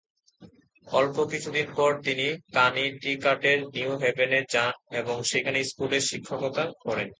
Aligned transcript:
অল্প 0.87 1.17
কিছুদিন 1.25 1.67
পর 1.75 1.91
তিনি 2.01 2.27
কানেটিকাটের 2.53 3.59
নিউ 3.67 3.91
হ্যাভেনে 3.97 4.39
যান 4.49 4.73
এবং 4.91 5.15
সেখানে 5.23 5.59
স্কুলে 5.63 5.99
শিক্ষকতা 6.01 6.63
করেন। 6.83 7.09